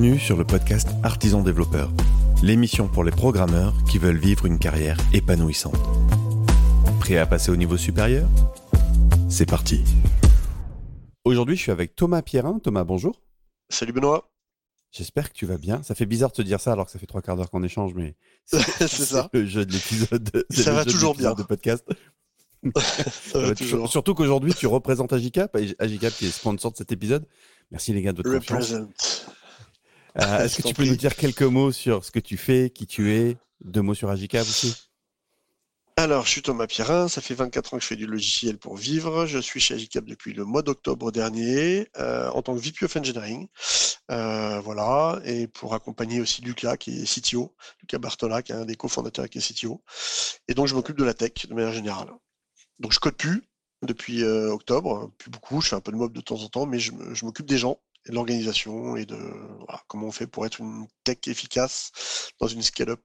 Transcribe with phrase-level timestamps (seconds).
[0.00, 1.90] Bienvenue sur le podcast Artisan Développeur,
[2.40, 5.74] l'émission pour les programmeurs qui veulent vivre une carrière épanouissante.
[7.00, 8.28] Prêt à passer au niveau supérieur?
[9.28, 9.82] C'est parti.
[11.24, 12.60] Aujourd'hui, je suis avec Thomas Pierrin.
[12.60, 13.20] Thomas, bonjour.
[13.70, 14.30] Salut Benoît.
[14.92, 15.82] J'espère que tu vas bien.
[15.82, 17.64] Ça fait bizarre de te dire ça alors que ça fait trois quarts d'heure qu'on
[17.64, 19.28] échange, mais c'est ça.
[19.32, 20.46] Le jeu de l'épisode.
[20.50, 21.34] Ça va toujours bien.
[21.34, 21.84] De podcast.
[22.76, 23.90] ça va toujours.
[23.90, 27.26] Surtout qu'aujourd'hui, tu représentes Agicap, Agicap qui est sponsor de cet épisode.
[27.72, 29.26] Merci les gars de votre confiance.
[30.20, 32.86] Euh, est-ce que tu peux nous dire quelques mots sur ce que tu fais, qui
[32.86, 34.74] tu es, deux mots sur Agicap aussi?
[35.96, 38.76] Alors, je suis Thomas Pierrin, ça fait 24 ans que je fais du logiciel pour
[38.76, 39.26] vivre.
[39.26, 42.96] Je suis chez Agicap depuis le mois d'octobre dernier euh, en tant que VP of
[42.96, 43.48] Engineering.
[44.12, 48.64] Euh, voilà, et pour accompagner aussi Lucas qui est CTO, Lucas Bartola qui est un
[48.64, 49.82] des cofondateurs qui est CTO.
[50.46, 52.08] Et donc, je m'occupe de la tech de manière générale.
[52.78, 53.42] Donc, je code plus
[53.82, 56.78] depuis octobre, plus beaucoup, je fais un peu de mob de temps en temps, mais
[56.78, 59.18] je m'occupe des gens de l'organisation et de
[59.86, 61.92] comment on fait pour être une tech efficace
[62.40, 63.02] dans une scale-up.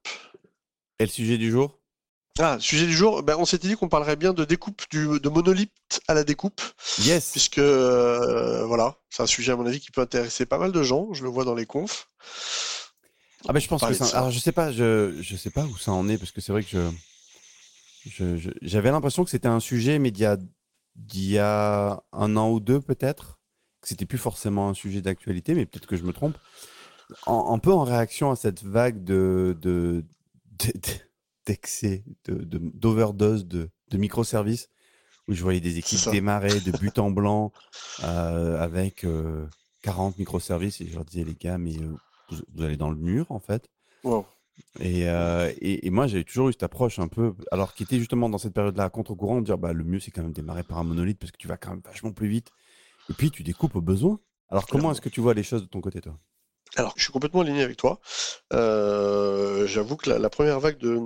[0.99, 1.79] Et le sujet du jour?
[2.39, 5.29] Ah, sujet du jour, ben, on s'était dit qu'on parlerait bien de découpe, du, de
[5.29, 5.71] monolithe
[6.07, 6.61] à la découpe.
[6.99, 7.31] Yes.
[7.31, 10.81] Puisque, euh, voilà, c'est un sujet, à mon avis, qui peut intéresser pas mal de
[10.81, 11.13] gens.
[11.13, 12.09] Je le vois dans les confs.
[13.47, 14.17] Ah, ben, je pense que ça...
[14.17, 16.51] Alors, je sais pas, je, je sais pas où ça en est, parce que c'est
[16.51, 16.89] vrai que
[18.07, 20.37] je, j'avais l'impression que c'était un sujet, mais d'il y a,
[20.95, 23.37] d'il y a un an ou deux, peut-être
[23.83, 26.37] c'était plus forcément un sujet d'actualité, mais peut-être que je me trompe.
[27.27, 30.03] un peu en réaction à cette vague de,
[31.45, 34.69] d'excès, de, d'overdose de, de, microservices,
[35.27, 37.51] où je voyais des équipes démarrer de but en blanc
[38.03, 39.05] euh, avec
[39.81, 41.95] 40 euh, microservices, et je leur disais, les gars, mais euh,
[42.55, 43.69] vous, allez dans le mur, en fait.
[44.79, 48.29] Et, et, et, moi, j'avais toujours eu cette approche un peu, alors qui était justement
[48.29, 50.77] dans cette période-là à contre-courant, de dire bah, le mieux, c'est quand même démarrer par
[50.77, 52.51] un monolithe parce que tu vas quand même vachement plus vite
[53.09, 54.19] et puis tu découpes au besoin.
[54.49, 56.17] Alors comment est-ce que tu vois les choses de ton côté, toi?
[56.75, 57.99] Alors, je suis complètement aligné avec toi.
[58.51, 61.01] Euh, j'avoue que la, première vague de,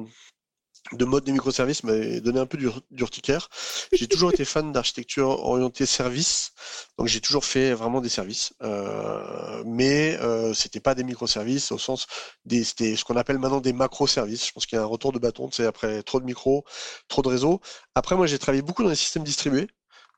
[0.94, 2.58] de mode des microservices m'avait donné un peu
[2.90, 3.50] d'urticaire.
[3.92, 6.54] J'ai toujours été fan d'architecture orientée service,
[6.98, 11.78] donc j'ai toujours fait vraiment des services, euh, mais euh, c'était pas des microservices au
[11.78, 12.08] sens
[12.46, 14.48] des c'était ce qu'on appelle maintenant des macroservices.
[14.48, 16.64] Je pense qu'il y a un retour de bâton, c'est après trop de micros,
[17.10, 17.60] trop de réseaux.
[17.96, 19.68] Après moi j'ai travaillé beaucoup dans les systèmes distribués.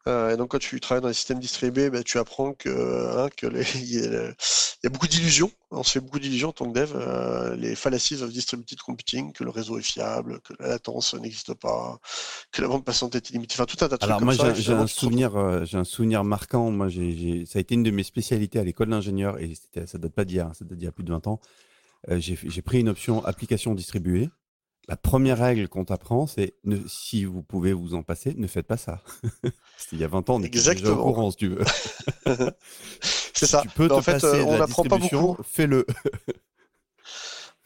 [0.09, 3.29] Euh, et donc, quand tu travailles dans les systèmes distribués, bah, tu apprends que, hein,
[3.37, 4.33] que il,
[4.83, 5.51] y a, beaucoup d'illusions.
[5.71, 6.91] On se fait beaucoup d'illusions en tant que dev.
[6.95, 11.53] Euh, les fallacies of distributed computing, que le réseau est fiable, que la latence n'existe
[11.53, 11.99] pas,
[12.51, 13.55] que la bande passante est illimitée.
[13.55, 14.37] Enfin, tout un tas de Alors trucs.
[14.37, 16.71] Moi, j'ai un souvenir, euh, j'ai un souvenir marquant.
[16.71, 19.53] Moi, ça a été une de mes spécialités à l'école d'ingénieur et
[19.85, 21.39] ça date pas d'hier, ça date d'il y a plus de 20 ans.
[22.17, 24.29] j'ai pris une option application distribuée.
[24.89, 26.55] La première règle qu'on t'apprend, c'est
[26.87, 29.01] si vous pouvez vous en passer, ne faites pas ça.
[29.77, 31.63] C'était il y a 20 ans, on était déjà au courant, si tu veux.
[33.33, 33.61] c'est ça.
[33.61, 35.37] Tu peux te en fait, passer on n'apprend pas beaucoup.
[35.43, 35.85] Fais-le.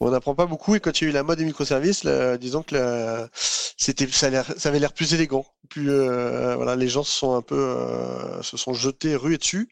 [0.02, 2.62] on n'apprend pas beaucoup et quand il y a eu la mode des microservices, disons
[2.62, 2.76] que
[3.78, 4.28] c'était, ça,
[4.66, 5.46] avait l'air plus élégant.
[5.70, 9.70] Plus, euh, voilà, les gens se sont un peu, euh, se sont jetés, rués dessus.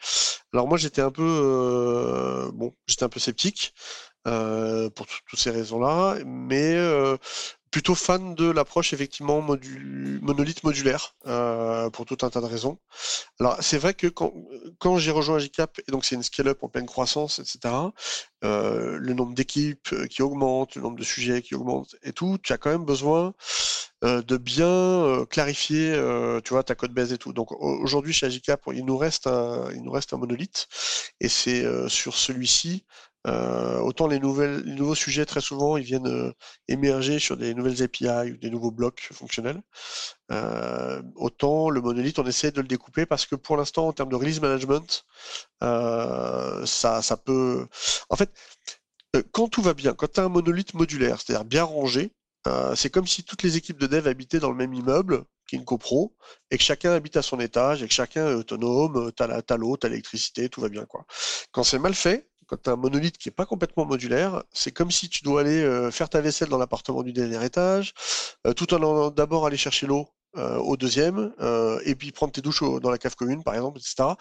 [0.54, 3.74] Alors moi, j'étais un peu, euh, bon, j'étais un peu sceptique.
[4.28, 7.18] Euh, pour toutes ces raisons-là, mais euh,
[7.72, 12.78] plutôt fan de l'approche effectivement monolithe modulaire euh, pour tout un tas de raisons.
[13.40, 14.32] Alors c'est vrai que quand,
[14.98, 17.74] j'ai rejoint Agicap, et donc c'est une scale-up en pleine croissance, etc.,
[18.44, 22.60] le nombre d'équipes qui augmente, le nombre de sujets qui augmente et tout, tu as
[22.60, 23.34] quand même besoin
[24.04, 25.94] de bien clarifier,
[26.44, 27.34] tu vois, ta code base et tout.
[27.34, 30.68] Donc aujourd'hui chez Agicap, il nous reste un, il nous reste un monolithe,
[31.20, 32.86] et c'est sur celui-ci
[33.28, 36.34] euh, autant les, nouveaux sujets, très souvent, ils viennent euh,
[36.68, 39.62] émerger sur des nouvelles API ou des nouveaux blocs fonctionnels.
[40.32, 44.10] Euh, autant le monolithe, on essaie de le découper parce que pour l'instant, en termes
[44.10, 45.06] de release management,
[45.62, 47.68] ça, ça peut...
[48.10, 48.32] En fait,
[49.32, 52.12] quand tout va bien, quand tu as un monolithe modulaire, c'est-à-dire bien rangé,
[52.76, 55.60] c'est comme si toutes les équipes de dev habitaient dans le même immeuble, qui est
[55.60, 56.16] une copro,
[56.50, 59.78] et que chacun habite à son étage, et que chacun est autonome, tu as l'eau,
[59.78, 60.86] tu as l'électricité, tout va bien.
[60.86, 61.06] quoi.
[61.52, 64.72] Quand c'est mal fait, quand tu as un monolithe qui n'est pas complètement modulaire, c'est
[64.72, 67.94] comme si tu dois aller euh, faire ta vaisselle dans l'appartement du dernier étage,
[68.46, 71.34] euh, tout en allant d'abord aller chercher l'eau euh, au deuxième,
[71.86, 74.16] et puis prendre tes douches dans la cave commune, par exemple, etc.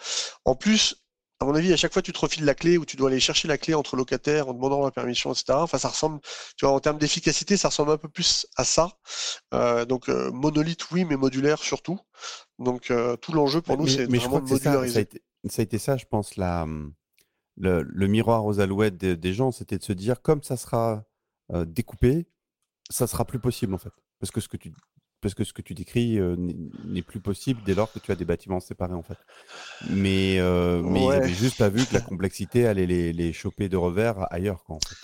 [0.45, 0.95] En plus,
[1.39, 3.19] à mon avis, à chaque fois, tu te refiles la clé ou tu dois aller
[3.19, 5.45] chercher la clé entre locataires en demandant la permission, etc.
[5.53, 6.19] Enfin, ça ressemble,
[6.55, 8.91] tu vois, en termes d'efficacité, ça ressemble un peu plus à ça.
[9.87, 11.99] donc, monolithe, oui, mais modulaire surtout.
[12.59, 14.87] Donc, tout l'enjeu pour nous, c'est vraiment de modulariser.
[14.87, 16.67] Ça, ça, a été, ça, a été, ça, je pense, la,
[17.61, 21.05] le, miroir aux alouettes des, gens, c'était de se dire, comme ça sera
[21.65, 22.27] découpé,
[22.89, 23.93] ça sera plus possible en fait.
[24.19, 24.73] Parce que ce que tu
[25.21, 26.19] parce que ce que tu décris
[26.85, 29.17] n'est plus possible dès lors que tu as des bâtiments séparés en fait.
[29.89, 30.39] Mais,
[30.83, 34.25] mais ils avaient juste pas vu que la complexité allait les, les choper de revers
[34.33, 34.95] ailleurs quoi en fait.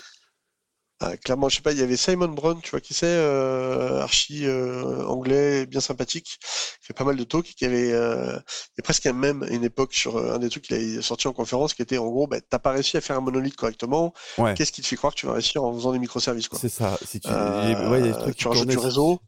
[1.00, 4.00] Ah, clairement, je sais pas, il y avait Simon Brown, tu vois qui c'est, euh,
[4.00, 8.78] archi euh, anglais, bien sympathique, qui fait pas mal de talks, qui avait, euh, il
[8.78, 11.28] y a presque un même une époque sur euh, un des trucs qu'il a sorti
[11.28, 14.12] en conférence, qui était en gros, bah, t'as pas réussi à faire un monolithe correctement,
[14.56, 16.58] qu'est-ce qui te fait croire que tu vas réussir en faisant des microservices quoi?
[16.58, 16.98] C'est ça.
[17.06, 19.20] Si tu, ouais, y a des trucs tu rajoutes du réseau.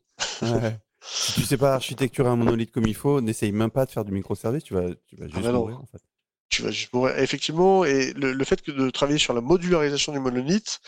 [1.03, 4.05] si tu sais pas architecturer un monolithe comme il faut, n'essaye même pas de faire
[4.05, 6.03] du microservice, tu vas, tu vas ah juste bah mourir en fait
[6.50, 10.81] tu vas juste Effectivement, et le, fait que de travailler sur la modularisation du monolithe,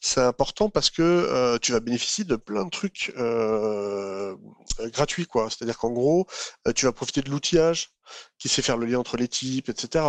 [0.00, 4.36] c'est important parce que euh, tu vas bénéficier de plein de trucs euh,
[4.92, 5.48] gratuits, quoi.
[5.48, 6.26] C'est-à-dire qu'en gros,
[6.68, 7.90] euh, tu vas profiter de l'outillage,
[8.38, 10.04] qui sait faire le lien entre les types, etc.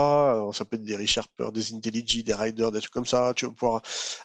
[0.53, 3.33] ça peut être des ReSharper, des IntelliJ, des Riders, des trucs comme ça.
[3.35, 3.81] Tu vas pouvoir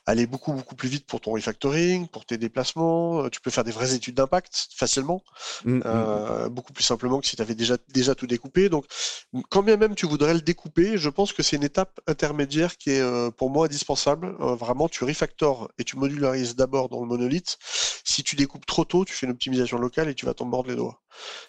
[0.06, 3.28] aller beaucoup, beaucoup plus vite pour ton refactoring, pour tes déplacements.
[3.30, 5.22] Tu peux faire des vraies études d'impact facilement,
[5.66, 6.48] euh, mmh.
[6.48, 8.68] beaucoup plus simplement que si tu avais déjà, déjà tout découpé.
[8.68, 8.86] Donc,
[9.50, 12.90] quand bien même tu voudrais le découper, je pense que c'est une étape intermédiaire qui
[12.90, 14.36] est euh, pour moi indispensable.
[14.40, 17.58] Euh, vraiment, tu refactores et tu modularises d'abord dans le monolithe.
[18.04, 20.70] Si tu découpes trop tôt, tu fais une optimisation locale et tu vas t'en mordre
[20.70, 21.02] les doigts.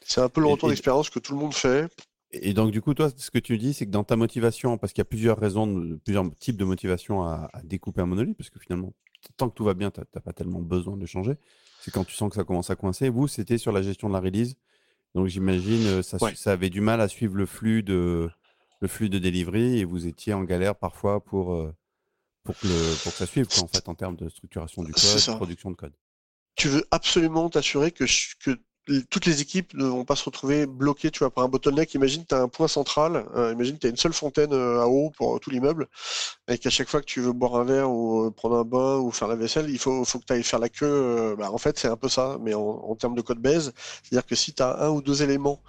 [0.06, 1.88] C'est un peu le retour d'expérience que tout le monde fait.
[2.32, 4.92] Et donc, du coup, toi, ce que tu dis, c'est que dans ta motivation, parce
[4.92, 8.60] qu'il y a plusieurs raisons, plusieurs types de motivation à, découper un monolithe, parce que
[8.60, 8.94] finalement,
[9.38, 11.36] tant que tout va bien, tu n'as pas tellement besoin de changer.
[11.82, 13.10] C'est quand tu sens que ça commence à coincer.
[13.10, 14.56] Vous, c'était sur la gestion de la release.
[15.14, 18.32] Donc, j'imagine, euh, ça, ça avait du mal à suivre le flux de,
[18.84, 21.74] le flux de delivery et vous étiez en galère parfois pour, euh,
[22.44, 25.36] pour, que, pour que ça suive, en fait, en termes de structuration du code, de
[25.36, 25.94] production de code.
[26.56, 28.04] Tu veux absolument t'assurer que,
[28.44, 28.60] que
[29.10, 31.94] toutes les équipes ne vont pas se retrouver bloquées, tu vois, par un bottleneck.
[31.94, 34.88] Imagine, tu as un point central, euh, imagine, tu as une seule fontaine euh, à
[34.88, 35.88] eau pour tout l'immeuble,
[36.50, 38.98] et qu'à chaque fois que tu veux boire un verre ou euh, prendre un bain
[38.98, 41.34] ou faire la vaisselle, il faut, faut que tu ailles faire la queue.
[41.38, 43.72] Bah, en fait, c'est un peu ça, mais en, en termes de code base,
[44.04, 45.64] c'est-à-dire que si tu as un ou deux éléments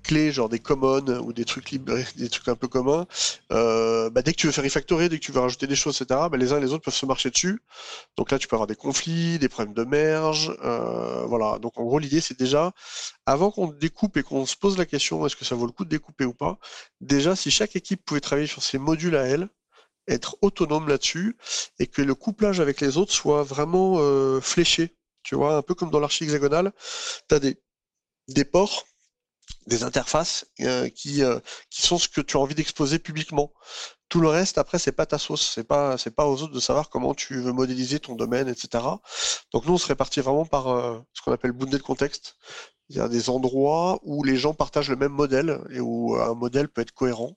[0.00, 3.06] clés, genre des commons ou des trucs libres, des trucs un peu communs,
[3.52, 6.00] euh, bah, dès que tu veux faire refactorer, dès que tu veux rajouter des choses,
[6.00, 7.62] etc., bah, les uns et les autres peuvent se marcher dessus.
[8.16, 11.58] Donc là, tu peux avoir des conflits, des problèmes de merge, euh, voilà.
[11.58, 12.72] Donc en gros, l'idée, c'est déjà,
[13.26, 15.84] avant qu'on découpe et qu'on se pose la question, est-ce que ça vaut le coup
[15.84, 16.58] de découper ou pas,
[17.00, 19.48] déjà, si chaque équipe pouvait travailler sur ses modules à elle,
[20.08, 21.36] être autonome là-dessus,
[21.78, 25.74] et que le couplage avec les autres soit vraiment euh, fléché, tu vois, un peu
[25.74, 26.72] comme dans l'archi hexagonale,
[27.28, 27.60] tu as des,
[28.28, 28.84] des ports
[29.66, 31.38] des interfaces euh, qui, euh,
[31.70, 33.52] qui sont ce que tu as envie d'exposer publiquement.
[34.08, 36.60] Tout le reste, après, c'est pas ta sauce, c'est pas c'est pas aux autres de
[36.60, 38.84] savoir comment tu veux modéliser ton domaine, etc.
[39.52, 42.36] Donc nous, on serait parti vraiment par euh, ce qu'on appelle bounded context.
[42.90, 46.34] Il y a des endroits où les gens partagent le même modèle et où un
[46.34, 47.36] modèle peut être cohérent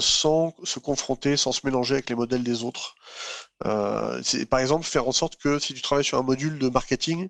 [0.00, 2.94] sans se confronter, sans se mélanger avec les modèles des autres.
[3.66, 7.28] Euh, par exemple faire en sorte que si tu travailles sur un module de marketing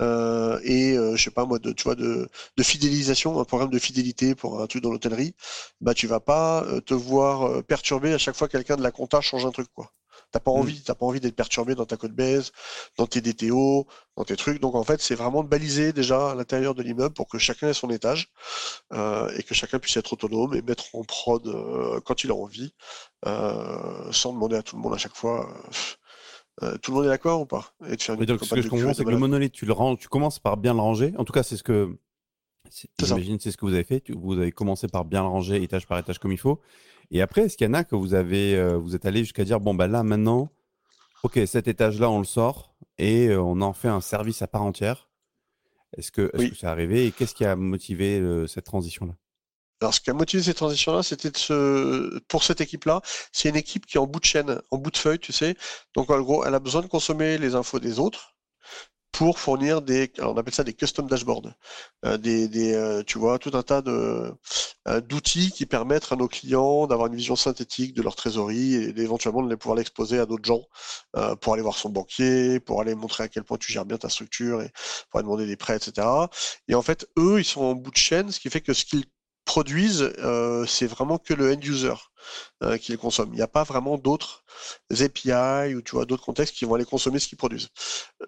[0.00, 2.28] euh, et euh, je sais pas moi de tu de,
[2.62, 5.34] fidélisation, un programme de fidélité pour un truc dans l'hôtellerie,
[5.80, 8.92] bah tu vas pas euh, te voir euh, perturber à chaque fois quelqu'un de la
[8.92, 9.92] compta change un truc quoi.
[10.32, 10.54] T'as pas mm.
[10.54, 12.52] envie, t'as pas envie d'être perturbé dans ta code base,
[12.96, 13.86] dans tes DTO,
[14.16, 14.60] dans tes trucs.
[14.60, 17.68] Donc en fait, c'est vraiment de baliser déjà à l'intérieur de l'immeuble pour que chacun
[17.68, 18.28] ait son étage
[18.92, 22.34] euh, et que chacun puisse être autonome et mettre en prod euh, quand il a
[22.34, 22.74] envie,
[23.26, 25.48] euh, sans demander à tout le monde à chaque fois.
[26.62, 27.74] Euh, tout le monde est d'accord ou pas?
[27.86, 30.56] Et Ce que je comprends, c'est que le monolithe, tu le ranges, tu commences par
[30.56, 31.12] bien le ranger.
[31.18, 31.96] En tout cas, c'est ce que
[32.98, 34.02] J'imagine c'est ce que vous avez fait.
[34.10, 36.60] Vous avez commencé par bien le ranger étage par étage comme il faut.
[37.10, 39.44] Et après, est-ce qu'il y en a que vous avez, euh, vous êtes allé jusqu'à
[39.44, 40.50] dire bon bah là maintenant,
[41.22, 44.62] ok cet étage-là on le sort et euh, on en fait un service à part
[44.62, 45.08] entière.
[45.96, 49.14] Est-ce que, est-ce que c'est arrivé et qu'est-ce qui a motivé euh, cette transition-là?
[49.80, 52.18] Alors, ce qui a motivé cette transition-là, c'était de se...
[52.28, 54.96] pour cette équipe-là, c'est une équipe qui est en bout de chaîne, en bout de
[54.96, 55.54] feuille, tu sais.
[55.94, 58.36] Donc, en gros, elle a besoin de consommer les infos des autres
[59.16, 61.54] pour fournir des, on appelle ça des custom dashboards,
[62.04, 64.30] euh, des, des euh, tu vois, tout un tas de
[64.88, 68.88] euh, d'outils qui permettent à nos clients d'avoir une vision synthétique de leur trésorerie et
[69.00, 70.62] éventuellement de les pouvoir l'exposer à d'autres gens
[71.40, 74.10] pour aller voir son banquier, pour aller montrer à quel point tu gères bien ta
[74.10, 74.70] structure et
[75.10, 76.06] pour aller demander des prêts, etc.
[76.68, 78.84] Et en fait, eux, ils sont en bout de chaîne, ce qui fait que ce
[78.84, 79.06] qu'ils
[79.46, 81.94] produisent, euh, c'est vraiment que le end user
[82.62, 83.30] euh, qui les consomme.
[83.32, 84.44] Il n'y a pas vraiment d'autres
[84.90, 87.68] API ou tu d'autres contextes qui vont aller consommer ce qu'ils produisent.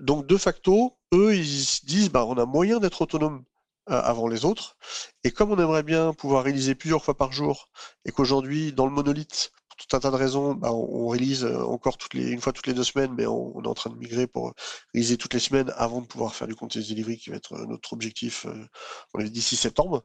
[0.01, 3.45] Donc de facto, eux ils se disent bah on a moyen d'être autonome
[3.91, 4.77] euh, avant les autres.
[5.25, 7.69] Et comme on aimerait bien pouvoir réaliser plusieurs fois par jour
[8.05, 11.62] et qu'aujourd'hui dans le monolithe tout un tas de raisons, bah, on, on, release euh,
[11.62, 14.52] encore une fois toutes les deux semaines, mais on, est en train de migrer pour
[14.92, 17.66] réaliser toutes les semaines avant de pouvoir faire du continuous delivery qui va être euh,
[17.66, 20.04] notre objectif euh, d'ici septembre.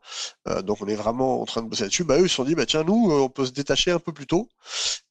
[0.63, 2.03] donc on est vraiment en train de bosser là-dessus.
[2.03, 4.13] Bah, eux, ils se sont dit, bah, tiens, nous, on peut se détacher un peu
[4.13, 4.49] plus tôt.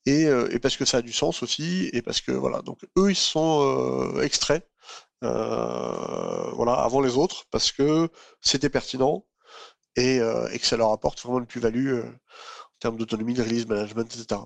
[0.07, 0.26] Et,
[0.61, 4.19] parce que ça a du sens aussi, et parce que voilà, donc eux, ils sont
[4.21, 4.69] extraits
[5.21, 8.09] voilà, avant les autres, parce que
[8.40, 9.25] c'était pertinent
[9.97, 12.02] et, que ça leur apporte vraiment une plus-value
[12.83, 14.41] termes d'autonomie, de release management, etc.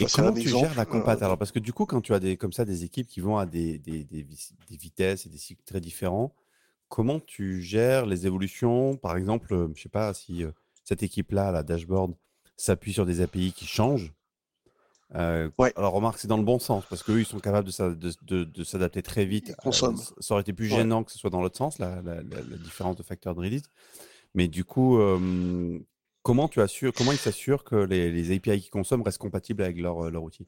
[0.00, 2.36] Et comment tu gères la compat Alors, parce que du coup, quand tu as des,
[2.36, 5.64] comme ça des équipes qui vont à des, des, des, des vitesses et des cycles
[5.64, 6.34] très différents,
[6.88, 8.96] comment tu gères les évolutions?
[8.96, 10.44] Par exemple, je ne sais pas si
[10.84, 12.14] cette équipe-là, la dashboard,
[12.56, 14.12] s'appuie sur des API qui changent.
[15.14, 15.72] Euh, ouais.
[15.76, 17.94] Alors remarque, c'est dans le bon sens parce qu'eux, ils sont capables de,
[18.26, 19.54] de, de, s'adapter très vite.
[19.64, 22.56] Euh, ça aurait été plus gênant que ce soit dans l'autre sens, la, la, la,
[22.58, 23.62] différence de facteur de release.
[24.34, 25.78] Mais du coup, euh,
[26.28, 30.10] comment tu assures, comment ils s'assurent que les, API qu'ils consomment restent compatibles avec leur,
[30.10, 30.46] leur outil?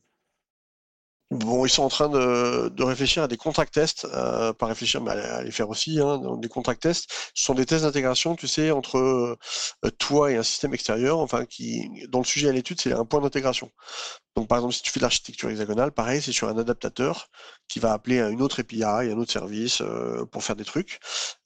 [1.31, 5.01] Bon, ils sont en train de, de réfléchir à des contract tests, euh, pas réfléchir,
[5.01, 6.01] mais à, les faire aussi.
[6.01, 10.37] Hein, des contract tests, ce sont des tests d'intégration, tu sais, entre euh, toi et
[10.37, 11.19] un système extérieur.
[11.21, 13.71] Enfin, qui, dans le sujet à l'étude, c'est un point d'intégration.
[14.37, 17.29] Donc, par exemple, si tu fais de l'architecture hexagonale, pareil, c'est sur un adaptateur
[17.69, 20.99] qui va appeler une autre API, un autre service euh, pour faire des trucs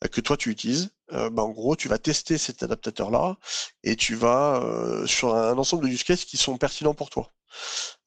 [0.05, 0.91] euh, que toi tu utilises.
[1.13, 3.37] Euh, bah, en gros, tu vas tester cet adaptateur-là
[3.83, 4.63] et tu vas
[5.07, 7.33] sur un ensemble de use cases qui sont pertinents pour toi.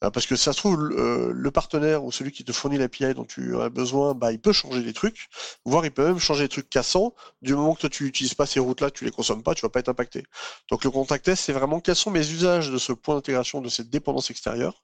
[0.03, 3.15] Euh, parce que ça se trouve, euh, le partenaire ou celui qui te fournit l'API
[3.15, 5.27] dont tu as besoin, bah, il peut changer des trucs,
[5.65, 7.15] voire il peut même changer des trucs cassants.
[7.41, 9.79] Du moment que tu n'utilises pas ces routes-là, tu les consommes pas, tu vas pas
[9.79, 10.23] être impacté.
[10.69, 13.69] Donc le contact test, c'est vraiment quels sont mes usages de ce point d'intégration, de
[13.69, 14.83] cette dépendance extérieure.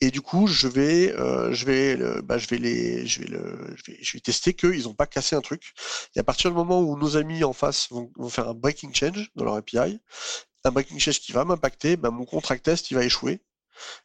[0.00, 3.26] Et du coup, je vais, euh, je vais, bah, je vais je vais
[4.02, 5.72] je vais, tester qu'ils n'ont pas cassé un truc.
[6.14, 8.92] Et à partir du moment où nos amis en face vont, vont faire un breaking
[8.94, 9.98] change dans leur API,
[10.64, 13.40] un breaking change qui va m'impacter, bah, mon contract test il va échouer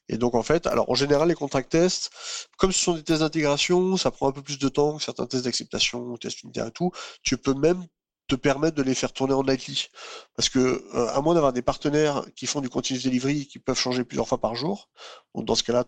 [0.10, 2.12] et donc en fait, alors en général les contract tests,
[2.58, 5.26] comme ce sont des tests d'intégration, ça prend un peu plus de temps que certains
[5.26, 6.92] tests d'acceptation, tests unitaires et tout.
[7.24, 7.86] Tu peux même
[8.32, 9.90] te permettre de les faire tourner en nightly.
[10.36, 10.60] Parce que,
[10.96, 14.28] euh, à moins d'avoir des partenaires qui font du continuous delivery qui peuvent changer plusieurs
[14.28, 14.90] fois par jour,
[15.36, 15.84] dans ce cas-là,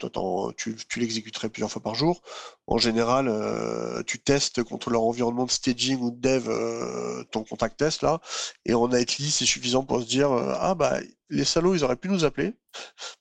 [0.57, 2.21] tu l'exécuterais plusieurs fois par jour.
[2.67, 7.43] En général, euh, tu testes contre leur environnement de staging ou de dev euh, ton
[7.45, 8.19] contact test là,
[8.65, 10.99] et en nightly, c'est suffisant pour se dire ah bah
[11.33, 12.55] les salauds, ils auraient pu nous appeler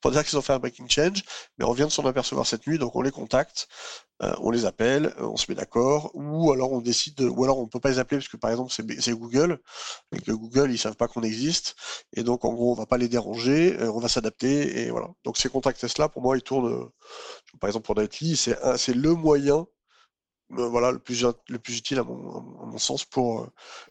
[0.00, 1.22] pour dire qu'ils ont fait un breaking change,
[1.58, 3.68] mais on vient de s'en apercevoir cette nuit, donc on les contacte,
[4.22, 7.58] euh, on les appelle, euh, on se met d'accord, ou alors on décide, ou alors
[7.58, 9.58] on peut pas les appeler parce que par exemple c'est Google,
[10.14, 11.74] et que Google ils savent pas qu'on existe,
[12.14, 15.08] et donc en gros on va pas les déranger, euh, on va s'adapter, et voilà.
[15.24, 16.88] Donc ces contacts là pour moi, ils tournent,
[17.60, 19.66] par exemple pour Nightly, c'est c'est le moyen
[20.52, 23.48] voilà le plus le plus utile à mon, sens pour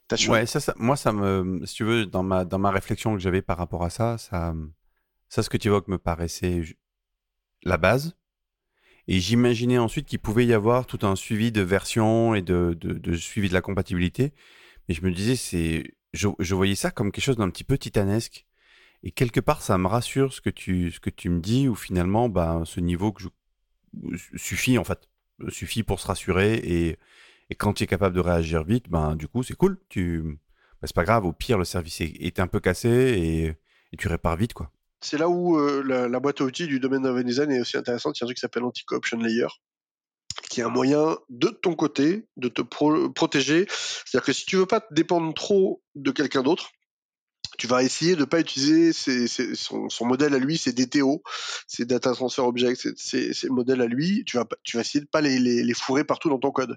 [0.08, 0.42] t'assurer.
[0.42, 3.42] Ouais, ça, moi ça me si tu veux dans ma dans ma réflexion que j'avais
[3.42, 4.54] par rapport à ça, ça
[5.30, 6.64] ça ce que tu évoques me paraissait
[7.64, 8.16] la base.
[9.08, 13.16] Et j'imaginais ensuite qu'il pouvait y avoir tout un suivi de version et de, de,
[13.16, 14.32] suivi de la compatibilité.
[14.88, 17.78] Mais je me disais, c'est, je, je voyais ça comme quelque chose d'un petit peu
[17.78, 18.46] titanesque.
[19.04, 21.76] Et quelque part, ça me rassure ce que tu, ce que tu me dis, où
[21.76, 23.30] finalement, bah, ce niveau que je,
[24.36, 25.10] suffit, en fait,
[25.50, 26.56] suffit pour se rassurer.
[26.56, 26.98] Et,
[27.50, 29.78] et quand tu es capable de réagir vite, ben, du coup, c'est cool.
[29.90, 30.40] Tu,
[30.82, 31.26] bah, c'est pas grave.
[31.26, 34.72] Au pire, le service est, un peu cassé et, tu répares vite, quoi
[35.04, 38.20] c'est là où euh, la, boîte à outils du domaine d'Avenizan est aussi intéressante.
[38.20, 39.48] Il y a un truc qui s'appelle Anti-Option Layer,
[40.50, 43.66] qui est un moyen de ton côté de te protéger.
[43.68, 46.70] C'est-à-dire que si tu veux pas te dépendre trop de quelqu'un d'autre,
[47.62, 51.22] tu vas essayer de ne pas utiliser son, modèle à lui, ses DTO,
[51.68, 54.24] ses Data Transfer Objects, ses, modèles à lui.
[54.26, 54.48] Tu vas,
[54.80, 56.76] essayer de pas les, fourrer partout dans ton code.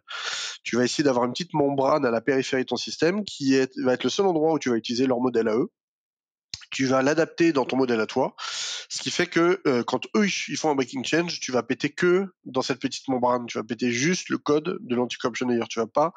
[0.63, 3.95] Tu vas essayer d'avoir une petite membrane à la périphérie de ton système qui va
[3.95, 5.71] être le seul endroit où tu vas utiliser leur modèle à eux
[6.71, 8.35] tu vas l'adapter dans ton modèle à toi.
[8.89, 11.91] Ce qui fait que euh, quand eux ils font un breaking change, tu vas péter
[11.91, 13.47] que dans cette petite membrane.
[13.47, 15.63] Tu vas péter juste le code de l'anti-corruption layer.
[15.69, 16.13] Tu vas pas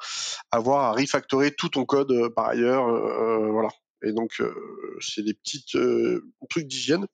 [0.50, 2.88] avoir à refactorer tout ton code euh, par ailleurs.
[2.88, 3.68] Euh, voilà.
[4.02, 4.42] Et donc
[5.00, 5.64] c'est des petits
[6.48, 7.06] trucs d'hygiène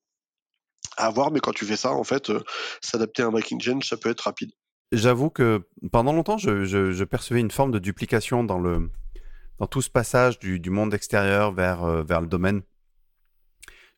[0.96, 2.30] à avoir, mais quand tu fais ça, en fait,
[2.80, 4.52] s'adapter à un breaking change, ça peut être rapide.
[4.92, 10.70] J'avoue que pendant longtemps, je, percevais une forme de duplication dans tout ce passage du,
[10.70, 12.62] monde extérieur vers, le domaine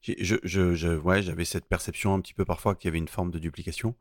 [0.02, 3.40] je, ouais, j'avais cette perception un petit peu parfois qu'il y avait une forme de
[3.40, 3.96] duplication.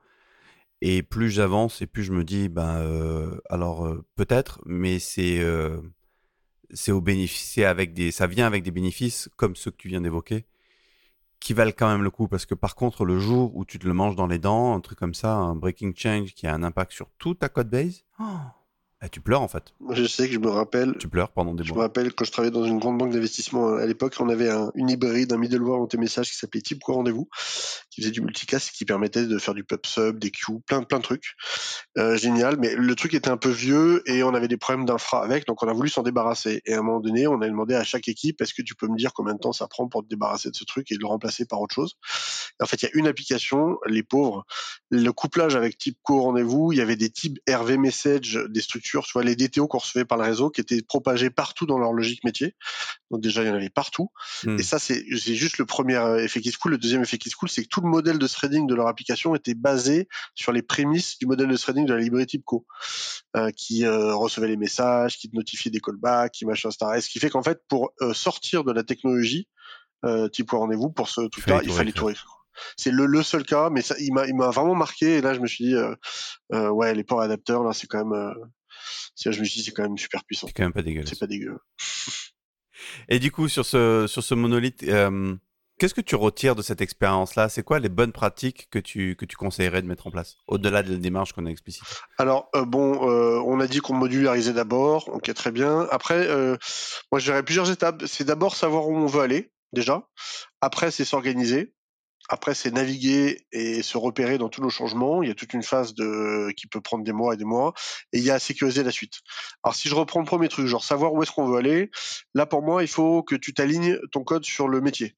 [0.82, 5.42] Et plus j'avance et plus je me dis, ben, alors peut-être, mais c'est
[6.74, 10.02] c'est au bénéfice, avec des, ça vient avec des bénéfices comme ceux que tu viens
[10.02, 10.46] d'évoquer,
[11.40, 12.28] qui valent quand même le coup.
[12.28, 14.82] Parce que par contre, le jour où tu te le manges dans les dents, un
[14.82, 18.04] truc comme ça, un breaking change qui a un impact sur toute ta code base,
[18.20, 18.24] oh,
[19.06, 19.74] ah, tu pleures en fait.
[19.92, 20.96] Je sais que je me rappelle.
[20.98, 21.68] Tu pleures pendant des mois.
[21.68, 24.30] Je me rappelle quand je travaillais dans une grande banque d'investissement euh, à l'époque, on
[24.30, 27.30] avait un, une hybride, un middleware en messages qui s'appelait Type Quoi Rendez-vous,
[27.92, 30.98] qui faisait du multicast qui permettait de faire du pub sub, des queues, plein plein
[30.98, 31.36] de trucs.
[32.00, 35.24] Euh, génial, mais le truc était un peu vieux et on avait des problèmes d'infra
[35.24, 36.64] avec, donc on a voulu s'en débarrasser.
[36.66, 38.88] Et à un moment donné, on a demandé à chaque équipe est-ce que tu peux
[38.88, 41.00] me dire combien de temps ça prend pour te débarrasser de ce truc et de
[41.02, 41.96] le remplacer par autre chose?
[42.62, 44.46] en fait, il y a une application, les pauvres,
[44.90, 48.95] le couplage avec Type Co Rendez-vous, il y avait des types RV Message, des structures
[48.96, 51.78] factures, tu vois, les DTO qu'on recevait par le réseau, qui étaient propagés partout dans
[51.78, 52.56] leur logique métier.
[53.12, 54.10] Donc déjà, il y en avait partout.
[54.44, 54.58] Hmm.
[54.60, 56.72] Et ça, c'est juste le premier euh, effet qui se coule.
[56.72, 58.88] Le deuxième effet qui se coule, c'est que tout le modèle de threading de leur
[58.88, 62.66] application était basé sur les prémices du modèle de threading de la librairie TIPCO,
[63.36, 66.92] euh, qui euh, recevait les messages, qui notifiait des callbacks, qui machin, etc.
[66.98, 69.48] Et ce qui fait qu'en fait, pour euh, sortir de la technologie
[70.32, 72.46] type rendez-vous, pour ce truc-là, il fallait tout réécrire.
[72.78, 75.18] C'est le, le, seul cas, mais ça, il m'a, il m'a vraiment marqué.
[75.18, 75.96] Et là, je me suis dit, euh,
[76.54, 78.34] euh, ouais, les ports adapteurs, là, c'est quand même, euh,
[79.18, 80.48] je me suis dit, c'est quand même super puissant.
[80.48, 81.10] C'est quand même pas dégueulasse.
[81.10, 81.58] C'est pas dégueu.
[83.10, 85.36] Et du coup, sur ce, sur ce monolithe, euh,
[85.78, 87.50] qu'est-ce que tu retires de cette expérience-là?
[87.50, 90.84] C'est quoi les bonnes pratiques que tu, que tu conseillerais de mettre en place, au-delà
[90.84, 91.86] de la démarche qu'on a explicitée?
[92.18, 95.88] Alors, euh, bon, euh, on a dit qu'on modularisait d'abord, ok, très bien.
[95.92, 96.28] Après,
[97.12, 98.04] moi, je dirais plusieurs étapes.
[98.06, 100.08] C'est d'abord savoir où on veut aller, déjà.
[100.62, 101.75] Après, c'est s'organiser.
[102.30, 105.22] Après, c'est naviguer et se repérer dans tous nos changements.
[105.22, 107.74] Il y a toute une phase de qui peut prendre des mois et des mois.
[108.14, 109.20] Et il y a à sécuriser la suite.
[109.64, 111.92] Alors, si je reprends le premier truc, genre savoir où est-ce qu'on veut aller,
[112.34, 115.16] là, pour moi, il faut que tu t'alignes ton code sur le métier.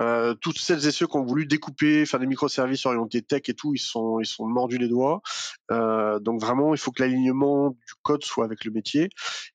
[0.00, 3.54] Euh, toutes celles et ceux qui ont voulu découper, faire des microservices orientés tech et
[3.54, 5.22] tout, ils sont ils sont mordus les doigts.
[5.70, 9.08] Euh, donc vraiment, il faut que l'alignement du code soit avec le métier.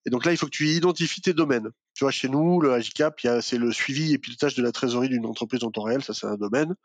[0.05, 1.69] Et donc là, il faut que tu identifies tes domaines.
[2.11, 5.71] Chez nous, le Agicap, c'est le suivi et pilotage de la trésorerie d'une entreprise en
[5.71, 6.75] temps réel, ça c'est un domaine.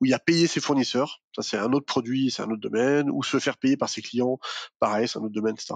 [0.00, 2.60] Où il y a payer ses fournisseurs, ça c'est un autre produit, c'est un autre
[2.60, 3.10] domaine.
[3.10, 4.38] Ou se faire payer par ses clients,
[4.78, 5.74] pareil, c'est un autre domaine, etc.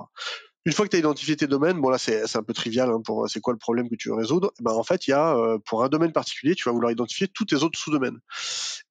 [0.67, 3.03] Une fois que tu as identifié tes domaines, bon là c'est un peu trivial hein,
[3.05, 4.51] pour c'est quoi le problème que tu veux résoudre?
[4.61, 7.29] Ben en fait il y a euh, pour un domaine particulier, tu vas vouloir identifier
[7.29, 8.19] tous tes autres sous-domaines.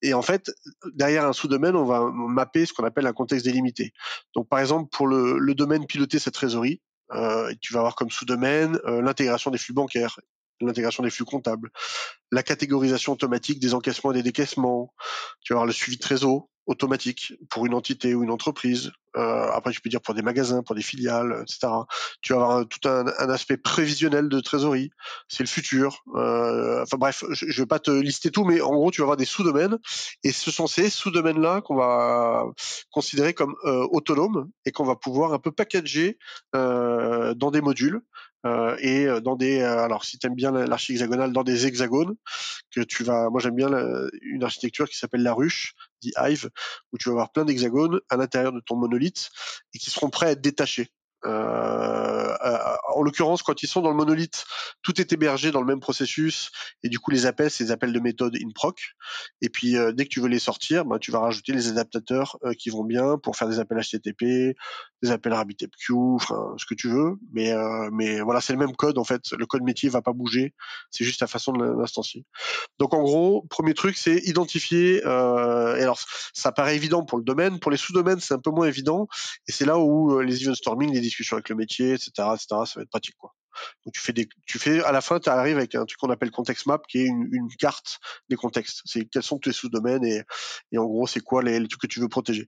[0.03, 0.51] Et en fait
[0.93, 3.91] derrière un sous-domaine, on va mapper ce qu'on appelle un contexte délimité.
[4.35, 6.79] Donc par exemple pour le, le domaine piloter sa trésorerie,
[7.15, 10.19] euh, tu vas avoir comme sous-domaine euh, l'intégration des flux bancaires,
[10.61, 11.69] l'intégration des flux comptables,
[12.31, 14.93] la catégorisation automatique des encaissements et des décaissements.
[15.41, 18.91] Tu vas avoir le suivi de trésor automatique pour une entité ou une entreprise.
[19.15, 21.71] Euh, après, tu peux dire pour des magasins, pour des filiales, etc.
[22.21, 24.89] Tu vas avoir tout un, un aspect prévisionnel de trésorerie.
[25.27, 26.03] C'est le futur.
[26.15, 29.05] Euh, enfin bref, je, je vais pas te lister tout, mais en gros, tu vas
[29.05, 29.77] avoir des sous-domaines.
[30.23, 32.45] Et ce sont ces sous-domaines-là qu'on va
[32.91, 36.17] considérer comme euh, autonomes et qu'on va pouvoir un peu packager
[36.55, 38.01] euh, dans des modules.
[38.45, 42.15] Euh, et dans des alors si tu aimes bien l'archi hexagonale dans des hexagones
[42.75, 43.69] que tu vas moi j'aime bien
[44.21, 46.49] une architecture qui s'appelle la ruche dit Hive
[46.91, 49.29] où tu vas avoir plein d'hexagones à l'intérieur de ton monolithe
[49.73, 50.91] et qui seront prêts à être détachés
[51.25, 52.35] euh,
[52.95, 54.45] en l'occurrence, quand ils sont dans le monolithe,
[54.81, 56.51] tout est hébergé dans le même processus
[56.83, 58.95] et du coup les appels, c'est des appels de méthode in proc.
[59.41, 62.37] Et puis euh, dès que tu veux les sortir, bah, tu vas rajouter les adaptateurs
[62.43, 64.55] euh, qui vont bien pour faire des appels HTTP,
[65.01, 67.15] des appels RabbitMQ, enfin ce que tu veux.
[67.31, 69.31] Mais euh, mais voilà, c'est le même code en fait.
[69.31, 70.53] Le code métier va pas bouger,
[70.91, 72.25] c'est juste la façon de l'instancier.
[72.79, 74.97] Donc en gros, premier truc, c'est identifier.
[74.97, 75.99] et alors
[76.33, 79.07] ça paraît évident pour le domaine, pour les sous-domaines, c'est un peu moins évident.
[79.47, 82.73] Et c'est là où les event storming, les discussions avec le métier, etc., etc., ça
[82.75, 83.33] va être pratique, quoi.
[83.85, 83.93] Donc
[84.45, 86.99] tu fais à la fin, tu arrives avec un truc qu'on appelle context map, qui
[86.99, 88.81] est une, carte des contextes.
[88.85, 90.23] C'est quels sont tous les sous-domaines et,
[90.77, 92.47] en gros c'est quoi les, les, trucs que tu veux protéger.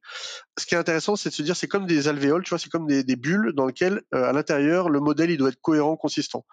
[0.58, 2.70] Ce qui est intéressant, c'est de se dire c'est comme des alvéoles, tu vois, c'est
[2.70, 6.46] comme des, bulles dans lesquelles euh, à l'intérieur le modèle il doit être cohérent, consistant.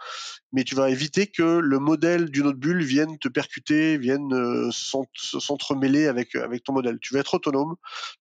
[0.53, 4.71] Mais tu vas éviter que le modèle d'une autre bulle vienne te percuter, vienne euh,
[4.73, 6.99] s'entremêler avec avec ton modèle.
[7.01, 7.75] Tu veux être autonome,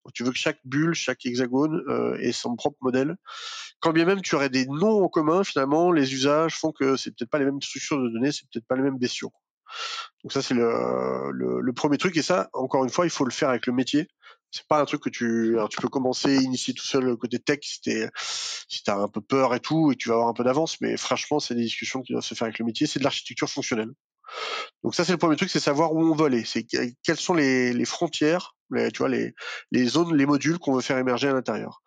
[0.06, 3.16] donc tu veux que chaque bulle, chaque hexagone euh, ait son propre modèle.
[3.80, 6.14] Quand bien même tu aurais des noms en commun, finalement les
[6.50, 8.98] font que c'est peut-être pas les mêmes structures de données, c'est peut-être pas les mêmes
[8.98, 9.32] bestiaux.
[10.24, 13.50] Donc ça c'est le, premier truc et ça encore une fois il faut le faire
[13.50, 14.08] avec le métier.
[14.52, 18.10] C'est pas un truc que tu peux commencer initier tout seul côté tech si t'es
[18.18, 20.98] si t'as un peu peur et tout et tu vas avoir un peu d'avance mais
[20.98, 22.88] franchement c'est des discussions qui doivent se faire avec le métier.
[22.88, 23.92] C'est de l'architecture fonctionnelle.
[24.84, 27.34] Donc ça c'est le premier truc, c'est savoir où on veut aller, c'est quelles sont
[27.34, 31.82] les, frontières, les, zones, les modules qu'on veut faire émerger à l'intérieur.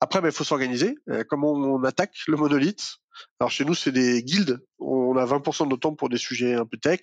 [0.00, 0.96] Après, il ben, faut s'organiser.
[1.28, 3.01] comment on attaque le monolithe?
[3.40, 4.60] Alors chez nous, c'est des guildes.
[4.78, 7.00] On a 20% de temps pour des sujets un peu tech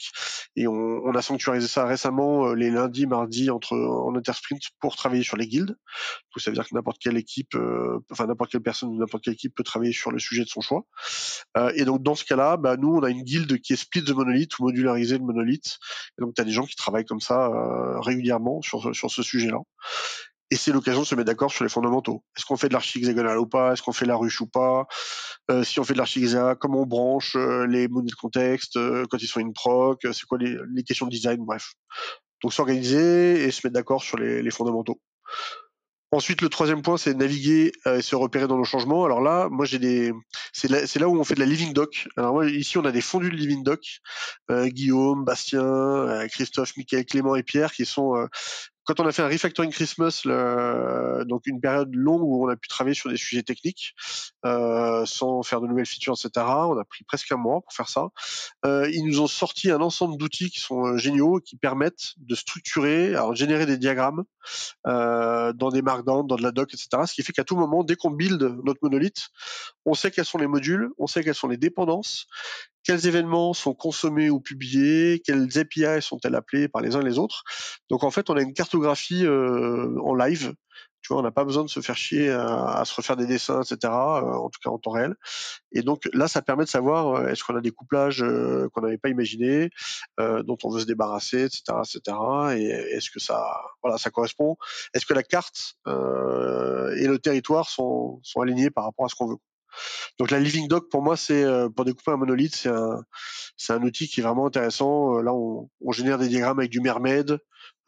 [0.56, 5.24] et on, a sanctuarisé ça récemment euh, les lundis, mardis entre en intersprint pour travailler
[5.24, 5.70] sur les guildes.
[5.70, 9.34] Donc ça veut dire que n'importe quelle équipe, euh, enfin n'importe quelle personne, n'importe quelle
[9.34, 10.86] équipe peut travailler sur le sujet de son choix.
[11.58, 14.02] Euh, et donc dans ce cas-là, bah, nous on a une guilde qui est split
[14.02, 15.78] de monolithe ou modularisé de monolithe.
[16.18, 19.60] Donc tu as des gens qui travaillent comme ça euh, régulièrement sur, sur ce sujet-là
[20.52, 22.24] et c'est l'occasion de se mettre d'accord sur les fondamentaux.
[22.36, 23.74] Est-ce qu'on fait de l'archi hexagonal ou pas?
[23.74, 24.88] Est-ce qu'on fait la ruche ou pas?
[25.52, 28.76] Euh, Si on fait de l'archi hexagonal, comment on branche euh, les modèles de contexte
[28.78, 30.00] euh, quand ils sont in proc?
[30.02, 31.46] C'est quoi les, questions de design?
[31.46, 31.74] Bref.
[32.42, 35.00] Donc s'organiser et se mettre d'accord sur les, les, fondamentaux.
[36.12, 39.06] Ensuite, le troisième point, c'est naviguer et se repérer dans nos changements.
[39.06, 40.12] Alors là, moi, j'ai des,
[40.54, 42.08] c'est là, là, où on fait de la living doc.
[42.18, 44.00] Alors moi, ici, on a des fondus de living doc.
[44.50, 48.28] Guillaume, Bastien, Christophe, Michael, Clément et Pierre, qui sont
[48.90, 52.56] quand on a fait un refactoring Christmas, le, donc une période longue où on a
[52.56, 53.94] pu travailler sur des sujets techniques
[54.48, 56.44] euh, sans faire de nouvelles features, etc.
[56.48, 58.08] On a pris presque un mois pour faire ça.
[58.66, 62.34] Euh, ils nous ont sorti un ensemble d'outils qui sont euh, géniaux, qui permettent de
[62.34, 64.24] structurer, alors générer des diagrammes
[64.88, 67.04] euh, dans des markdowns, dans de la doc, etc.
[67.06, 69.30] Ce qui fait qu'à tout moment, dès qu'on build notre monolithe,
[69.86, 72.26] on sait quels sont les modules, on sait quelles sont les dépendances,
[72.84, 77.20] quels événements sont consommés ou publiés, quelles API sont-elles appelées par les uns et les
[77.20, 77.44] autres.
[77.90, 80.54] Donc en fait, on a une cartographie euh, en live.
[81.02, 83.62] Tu vois, on n'a pas besoin de se faire chier à, se refaire des dessins,
[83.62, 83.78] etc.
[83.84, 85.16] Euh, en tout cas en temps réel.
[85.72, 88.20] Et donc là, ça permet de savoir euh, est-ce qu'on a des couplages
[88.74, 89.70] qu'on n'avait pas imaginés,
[90.18, 92.18] dont on veut se débarrasser, etc., etc.
[92.58, 94.58] Et est-ce que ça, voilà, ça correspond?
[94.94, 99.28] Est-ce que la carte et le territoire sont, sont alignés par rapport à ce qu'on
[99.28, 99.38] veut?
[100.18, 103.04] Donc la Living Doc pour moi c'est euh, pour découper un monolithe c'est un
[103.58, 105.18] c'est un outil qui est vraiment intéressant.
[105.18, 107.40] Euh, là on, on génère des diagrammes avec du Mermaid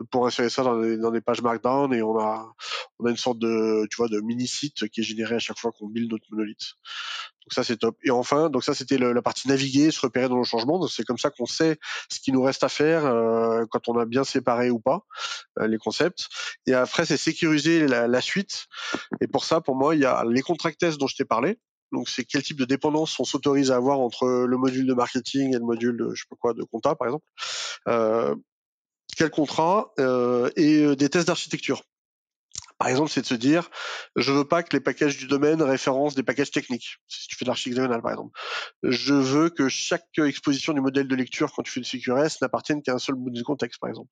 [0.10, 2.54] pour insérer ça dans des, dans des, pages Markdown et on a
[3.00, 5.60] on a une sorte de tu vois de mini site qui est généré à chaque
[5.60, 6.74] fois qu'on build notre monolithe.
[7.44, 7.98] Donc ça c'est top.
[8.04, 10.80] Et enfin donc ça c'était la partie naviguer, se repérer dans le changement.
[10.80, 13.98] Donc c'est comme ça qu'on sait ce qui nous reste à faire euh, quand on
[13.98, 15.06] a bien séparé ou pas
[15.60, 16.28] euh, les concepts.
[16.68, 18.66] Et après c'est sécuriser la, la, suite.
[19.22, 21.60] Et pour ça pour moi il y a les contract tests dont je t'ai parlé.
[21.92, 25.54] Donc, c'est quel type de dépendance on s'autorise à avoir entre le module de marketing
[25.54, 27.26] et le module de, je sais pas quoi, de compta, par exemple?
[27.88, 28.36] Euh,
[29.18, 31.84] quel contrat euh, et euh, des tests d'architecture?
[32.78, 33.70] Par exemple, c'est de se dire,
[34.16, 36.98] je veux pas que les packages du domaine référencent des packages techniques.
[37.08, 38.32] Si tu fais de l'architecture par exemple.
[38.82, 42.82] Je veux que chaque exposition du modèle de lecture quand tu fais du CQRS n'appartienne
[42.82, 44.10] qu'à un seul module de contexte, par exemple.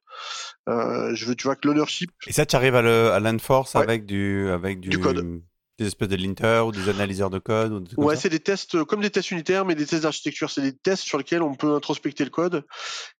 [0.67, 2.11] Euh, je veux, tu vois, que l'ownership.
[2.27, 5.41] Et ça, tu arrives à l'enforce avec du, avec du, du code
[5.79, 8.85] des espèces de linter ou des analyseurs de code ou Ouais, c'est des tests euh,
[8.85, 10.49] comme des tests unitaires, mais des tests d'architecture.
[10.49, 12.65] C'est des tests sur lesquels on peut introspecter le code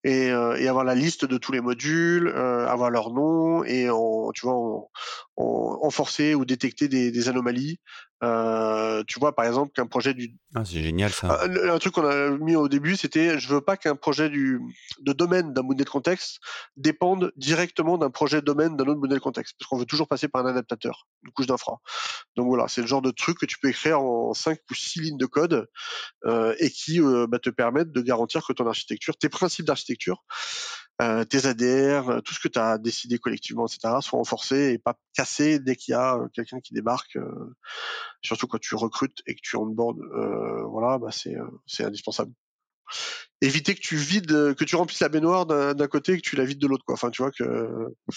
[0.04, 3.90] et, euh, et avoir la liste de tous les modules, euh, avoir leur nom et
[3.90, 4.90] en, tu vois, en,
[5.36, 7.80] en, forcer ou détecter des, des anomalies.
[8.22, 10.36] Euh, tu vois, par exemple, qu'un projet du.
[10.54, 11.42] Ah, c'est génial ça.
[11.42, 14.60] Un, truc qu'on a mis au début, c'était je veux pas qu'un projet du
[15.00, 16.38] de domaine d'un modèle de contexte
[16.76, 20.28] dépende directement d'un projet domaine d'un autre modèle de contexte, parce qu'on veut toujours passer
[20.28, 21.78] par un adaptateur, une couche d'infra.
[22.36, 25.00] Donc voilà, c'est le genre de truc que tu peux écrire en 5 ou 6
[25.00, 25.68] lignes de code
[26.26, 30.22] euh, et qui euh, bah, te permettent de garantir que ton architecture, tes principes d'architecture,
[31.00, 34.78] euh, tes ADR, euh, tout ce que tu as décidé collectivement, etc., soient renforcés et
[34.78, 37.18] pas cassés dès qu'il y a euh, quelqu'un qui débarque.
[38.22, 39.98] surtout quand tu recrutes et que tu onboard,
[40.70, 42.32] voilà, bah c'est indispensable
[43.42, 46.44] éviter que tu vides, que tu remplisses la baignoire d'un côté et que tu la
[46.44, 46.94] vides de l'autre, quoi.
[46.94, 47.44] Enfin, tu vois que.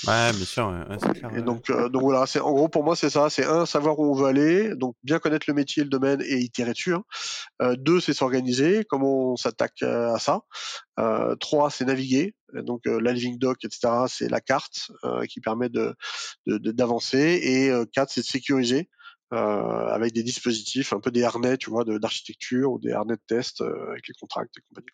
[0.08, 0.68] Ouais, bien sûr.
[0.68, 3.66] Ouais, clair, et donc, donc voilà, c'est en gros pour moi c'est ça, c'est un
[3.66, 6.94] savoir où on veut aller, donc bien connaître le métier, le domaine et itérer dessus.
[6.94, 7.04] Hein.
[7.62, 10.42] Euh, deux, c'est s'organiser, comment on s'attaque à ça.
[11.00, 14.06] Euh, trois, c'est naviguer, donc la living doc, etc.
[14.08, 14.92] C'est la carte
[15.30, 15.96] qui permet de
[16.46, 17.40] d'avancer.
[17.44, 18.90] et quatre, c'est de sécuriser.
[19.34, 23.22] Euh, avec des dispositifs, un peu des harnais, tu vois, d'architecture ou des harnais de
[23.26, 24.88] test euh, avec les contracts et compagnie.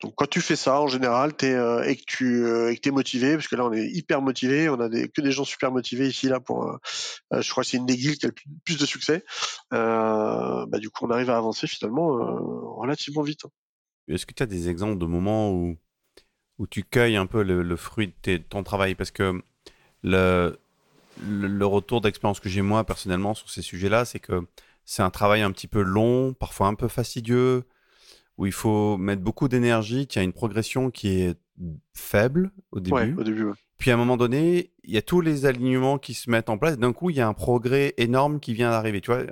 [0.00, 3.34] Donc quand tu fais ça en général, es, euh, et que tu euh, es motivé,
[3.34, 6.28] parce que là on est hyper motivé, on a que des gens super motivés ici
[6.28, 6.78] là pour,
[7.32, 9.24] je crois que c'est une des guildes qui a le plus, de succès.
[9.70, 12.16] bah du coup on arrive à avancer finalement
[12.76, 13.44] relativement vite.
[13.44, 13.50] Hein.
[14.08, 15.76] Est-ce que tu as des exemples de moments où
[16.58, 18.94] où tu cueilles un peu le, fruit de ton travail?
[18.94, 19.42] Parce que
[20.02, 20.61] le
[21.20, 24.46] le, retour d'expérience que j'ai moi personnellement sur ces sujets-là, c'est que
[24.84, 27.64] c'est un travail un petit peu long, parfois un peu fastidieux,
[28.38, 31.38] où il faut mettre beaucoup d'énergie, qu'il y a une progression qui est
[31.94, 33.14] faible au début.
[33.16, 33.46] au début
[33.78, 36.58] Puis à un moment donné, il y a tous les alignements qui se mettent en
[36.58, 36.78] place.
[36.78, 39.00] D'un coup, il y a un progrès énorme qui vient d'arriver.
[39.00, 39.24] Tu vois,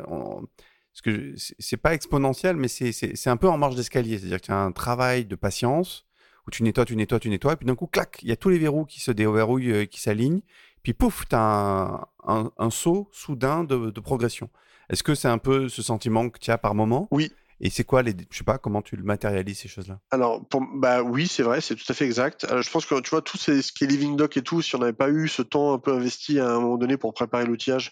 [0.93, 4.19] ce que c'est pas exponentiel, mais c'est un peu en marge d'escalier.
[4.19, 6.07] C'est-à-dire qu'il y a un travail de patience
[6.47, 8.37] où tu nettoies, tu nettoies, tu nettoies, et puis d'un coup, clac, il y a
[8.37, 10.41] tous les verrous qui se déverrouillent, euh, qui s'alignent,
[10.83, 14.51] puis pouf, tu un, saut soudain de, de progression.
[14.89, 17.09] Est-ce que c'est un peu ce sentiment que tu as par moment?
[17.11, 20.01] Oui, et c'est quoi les, je sais pas, comment tu le matérialises ces choses-là?
[20.11, 22.47] Alors, pour, bah oui, c'est vrai, c'est tout à fait exact.
[22.51, 24.75] Euh, je pense que tu vois tout ce qui est Living Doc et tout, si
[24.77, 27.45] on n'avait pas eu ce temps un peu investi à un moment donné pour préparer
[27.45, 27.91] l'outillage,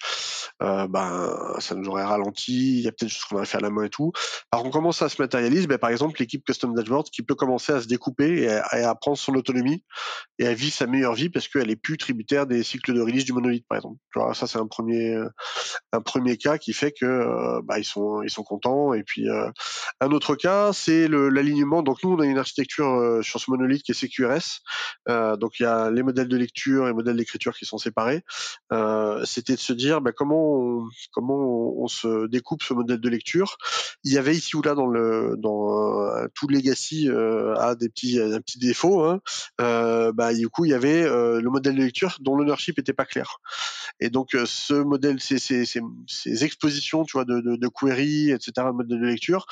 [0.62, 2.78] euh, ben ça nous aurait ralenti.
[2.78, 4.12] Il y a peut-être des choses qu'on aurait fait à la main et tout.
[4.52, 7.72] Alors on commence à se matérialiser, ben, par exemple l'équipe Custom Dashboard qui peut commencer
[7.72, 9.84] à se découper et à, prendre son autonomie
[10.38, 13.24] et à vivre sa meilleure vie parce qu'elle est plus tributaire des cycles de release
[13.24, 13.98] du monolithe, par exemple.
[14.12, 15.14] Tu vois, ça c'est un premier
[15.92, 19.28] un premier cas qui fait que euh, bah, ils sont ils sont contents et puis
[19.28, 19.50] euh,
[20.00, 21.82] Un autre cas, c'est l'alignement.
[21.82, 24.60] Donc nous, on a une architecture sur ce monolithe qui est CQRS.
[25.38, 28.24] donc il y a les modèles de lecture et les modèles d'écriture qui sont séparés.
[29.24, 33.56] C'était de se dire bah, comment on, se découpe ce modèle de lecture.
[34.04, 38.40] Il y avait ici ou là dans le dans tout legacy a des petits un
[38.40, 39.04] petit défaut.
[39.04, 39.20] Hein.
[39.58, 43.38] bah, du coup, il y avait le modèle de lecture dont l'ownership était pas clair.
[44.00, 49.00] Et donc ce modèle, ces, expositions, tu vois, de, de, de query, etc., de modèle
[49.00, 49.46] de lecture,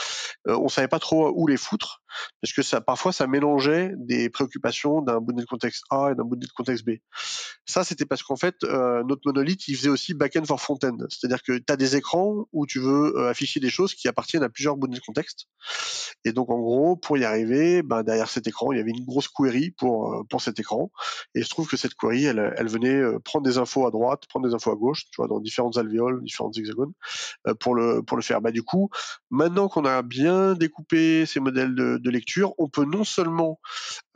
[0.46, 2.02] on savait pas trop où les foutre
[2.40, 6.24] parce que ça parfois ça mélangeait des préoccupations d'un bout de contexte A et d'un
[6.24, 6.92] bout de contexte B.
[7.64, 11.42] Ça c'était parce qu'en fait euh, notre monolithe il faisait aussi back-end for front-end, c'est-à-dire
[11.42, 14.48] que tu as des écrans où tu veux euh, afficher des choses qui appartiennent à
[14.48, 15.46] plusieurs bouts de contexte.
[16.24, 19.04] Et donc en gros pour y arriver, ben, derrière cet écran il y avait une
[19.04, 20.90] grosse query pour euh, pour cet écran.
[21.34, 24.46] Et je trouve que cette query elle, elle venait prendre des infos à droite, prendre
[24.46, 26.92] des infos à gauche, tu vois dans différentes alvéoles, différentes hexagones
[27.60, 28.40] pour le pour le faire.
[28.40, 28.90] Bah du coup
[29.30, 33.60] maintenant qu'on a bien découpé ces modèles de lecture, on peut non seulement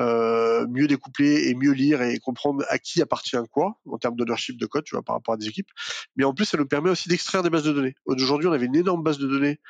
[0.00, 4.58] euh, mieux découpler et mieux lire et comprendre à qui appartient quoi en termes d'ownership
[4.58, 5.68] de code, par rapport à des équipes,
[6.16, 7.94] mais en plus ça nous permet aussi d'extraire des bases de données.
[8.04, 9.60] Aujourd'hui, on avait une énorme base de données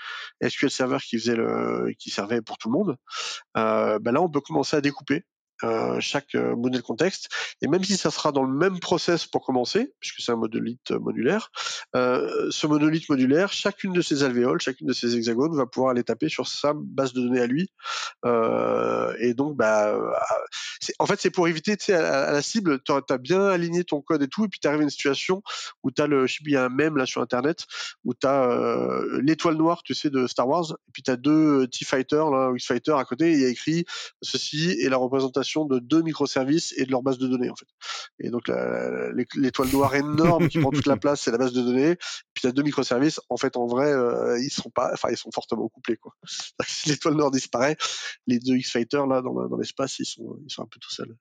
[0.46, 2.96] SQL Server qui faisait le, qui servait pour tout le monde.
[3.56, 5.24] Euh, ben là, on peut commencer à découper
[6.00, 7.28] chaque euh, modèle contexte.
[7.62, 10.90] Et même si ça sera dans le même process pour commencer, puisque c'est un monolithe
[10.90, 11.50] modulaire,
[11.96, 16.04] euh, ce monolithe modulaire, chacune de ces alvéoles, chacune de ces hexagones va pouvoir aller
[16.04, 17.70] taper sur sa base de données à lui.
[18.24, 19.96] Euh, et donc, bah,
[20.98, 24.00] en fait, c'est pour éviter, tu sais, à, la cible, tu as bien aligné ton
[24.00, 25.42] code et tout, et puis tu arrives à une situation
[25.82, 27.66] où tu as le, je sais il y a un mème là sur Internet,
[28.04, 31.16] où tu as euh, l'étoile noire, tu sais, de Star Wars, et puis tu as
[31.16, 33.84] deux T-Fighters, là, X-Fighter à côté, et il y a écrit
[34.22, 37.66] ceci est la représentation de deux microservices et de leur base de données en fait.
[38.18, 38.50] Et donc
[39.34, 41.96] l'étoile noire énorme qui prend toute la place, c'est la base de données.
[42.34, 43.20] Puis il y a deux microservices.
[43.28, 46.14] En fait, en vrai, euh, ils sont pas, enfin ils sont fortement couplés quoi.
[46.66, 47.76] Si l'étoile noire disparaît,
[48.26, 51.14] les deux X-Fighters là dans, dans l'espace, ils sont ils sont un peu tout seuls.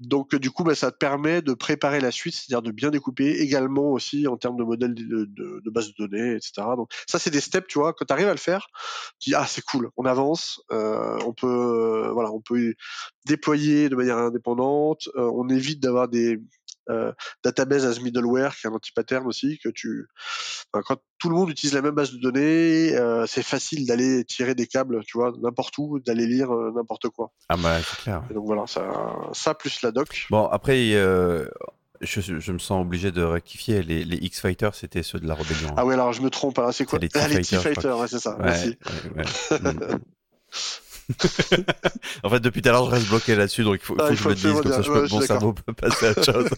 [0.00, 3.40] Donc du coup, bah, ça te permet de préparer la suite, c'est-à-dire de bien découper
[3.40, 6.52] également aussi en termes de modèle de, de, de base de données, etc.
[6.76, 7.92] Donc ça, c'est des steps, tu vois.
[7.92, 8.68] Quand tu arrives à le faire,
[9.18, 12.74] tu dis ah c'est cool, on avance, euh, on peut euh, voilà, on peut
[13.28, 16.40] déployer de manière indépendante, euh, on évite d'avoir des
[16.90, 17.12] euh,
[17.44, 20.08] database as middleware qui est un anti-pattern aussi que tu
[20.70, 24.54] quand tout le monde utilise la même base de données euh, c'est facile d'aller tirer
[24.54, 28.22] des câbles tu vois n'importe où d'aller lire euh, n'importe quoi ah bah c'est clair
[28.32, 28.90] donc voilà ça
[29.34, 30.94] ça plus la doc bon après
[32.00, 33.82] je, je, me sens obligé de rectifier.
[33.82, 35.74] Les, les X-Fighters, c'était ceux de la rébellion.
[35.76, 36.60] Ah ouais, alors je me trompe.
[36.60, 37.00] Hein, c'est quoi?
[37.00, 38.38] Les T-Fighters, ouais, c'est ça.
[38.40, 38.78] Merci.
[39.50, 39.96] Mm.
[42.22, 44.14] en fait, depuis tout à l'heure, je reste bloqué là-dessus, donc il faut, ah, que
[44.14, 46.48] je me dise, comme ça, je peux, mon cerveau peut passer à autre chose.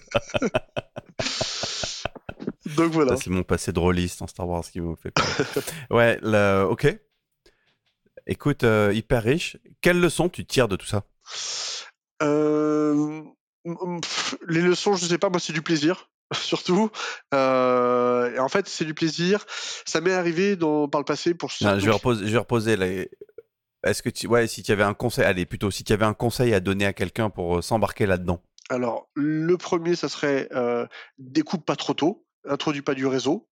[2.77, 3.17] donc voilà.
[3.17, 5.25] C'est mon passé de rôliste en Star Wars qui me fait peur.
[5.91, 6.19] ouais,
[6.65, 6.99] ok.
[8.27, 9.57] Écoute, euh, hyper riche.
[9.81, 11.05] Quelles leçons tu tires de tout ça?
[12.23, 13.23] Euh,
[14.49, 16.91] Les leçons, je sais pas, moi, c'est du plaisir surtout.
[17.35, 19.45] Euh, et en fait, c'est du plaisir.
[19.85, 21.51] Ça m'est arrivé dans, par le passé pour.
[21.51, 23.11] je vais reposer, je vais reposer les,
[23.85, 26.15] est-ce que tu, ouais, si tu avais un conseil, allez, plutôt, si tu avais un
[26.15, 28.43] conseil à donner à quelqu'un pour euh, s'embarquer là-dedans?
[28.69, 30.87] Alors, le premier, ça serait euh,
[31.19, 33.49] découpe pas trop tôt, introduis pas du réseau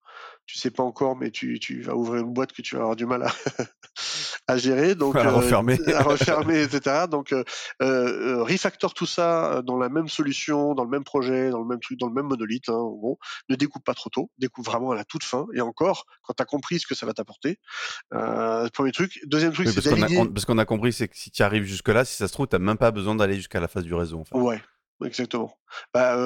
[0.48, 2.96] tu sais pas encore, mais tu, tu, vas ouvrir une boîte que tu vas avoir
[2.96, 3.30] du mal à,
[4.48, 7.04] à gérer, donc à refermer, à refermer, etc.
[7.08, 7.44] Donc euh,
[7.82, 11.80] euh, refactor tout ça dans la même solution, dans le même projet, dans le même
[11.80, 12.70] truc, dans le même monolithe.
[12.70, 13.18] Hein, en gros,
[13.50, 15.46] ne découpe pas trop tôt, découpe vraiment à la toute fin.
[15.54, 17.58] Et encore, quand tu as compris ce que ça va t'apporter,
[18.14, 19.20] euh, premier truc.
[19.26, 20.26] Deuxième truc, c'est d'aligner.
[20.28, 22.46] Parce qu'on a compris, c'est que si tu arrives jusque là, si ça se trouve,
[22.46, 24.20] t'as même pas besoin d'aller jusqu'à la phase du réseau.
[24.20, 24.34] En fait.
[24.34, 24.62] Ouais,
[25.04, 25.52] Exactement.
[25.94, 26.16] Bah,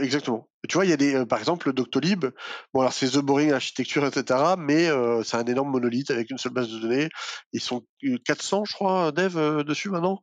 [0.00, 0.48] exactement.
[0.68, 2.26] Tu vois, il y a des, par exemple, le Doctolib.
[2.74, 4.54] Bon, alors c'est The Boring Architecture, etc.
[4.58, 4.88] Mais
[5.24, 7.08] c'est un énorme monolithe avec une seule base de données.
[7.52, 7.86] Ils sont
[8.26, 10.20] 400, je crois, dev dessus maintenant.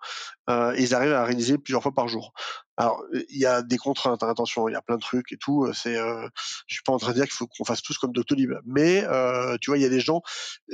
[0.48, 2.34] ils arrivent à réaliser plusieurs fois par jour.
[2.80, 5.38] Alors, il y a des contraintes, hein, attention, il y a plein de trucs et
[5.38, 5.70] tout.
[5.74, 6.26] C'est, euh,
[6.66, 9.04] je suis pas en train de dire qu'il faut qu'on fasse tous comme Doctolib, mais
[9.04, 10.22] euh, tu vois, il y a des gens.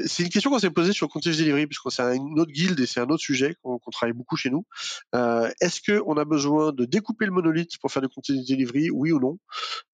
[0.05, 2.85] C'est une question qu'on s'est posée sur Continuous Delivery, puisque c'est une autre guilde et
[2.85, 4.67] c'est un autre sujet qu'on travaille beaucoup chez nous.
[5.15, 9.11] Euh, Est-ce qu'on a besoin de découper le monolithe pour faire du Continuous Delivery, oui
[9.11, 9.39] ou non?